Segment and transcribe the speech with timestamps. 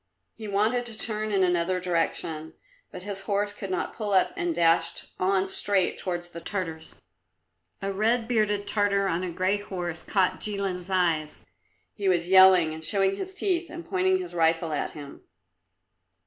[0.33, 2.53] He wanted to turn in another direction,
[2.91, 6.99] but his horse could not pull up and dashed on straight towards the Tartars.
[7.83, 11.45] A red bearded Tartar on a grey horse caught Jilin's eyes.
[11.93, 15.21] He was yelling and showing his teeth and pointing his rifle at him.